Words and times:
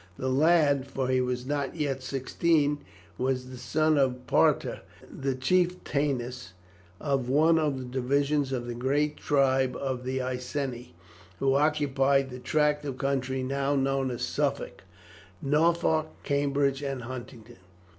The 0.17 0.29
lad, 0.29 0.87
for 0.87 1.09
he 1.09 1.21
was 1.21 1.45
not 1.45 1.75
yet 1.75 2.01
sixteen, 2.01 2.79
was 3.19 3.51
the 3.51 3.57
son 3.57 3.99
of 3.99 4.25
Parta, 4.25 4.81
the 5.15 5.35
chieftainess 5.35 6.53
of 6.99 7.29
one 7.29 7.59
of 7.59 7.77
the 7.77 7.85
divisions 7.85 8.51
of 8.51 8.65
the 8.65 8.73
great 8.73 9.15
tribe 9.17 9.75
of 9.75 10.03
the 10.03 10.19
Iceni, 10.19 10.95
who 11.37 11.53
occupied 11.53 12.31
the 12.31 12.39
tract 12.39 12.83
of 12.83 12.97
country 12.97 13.43
now 13.43 13.75
known 13.75 14.09
as 14.09 14.23
Suffolk, 14.23 14.81
Norfolk, 15.39 16.07
Cambridge, 16.23 16.81
and 16.81 17.03
Huntingdon. 17.03 17.57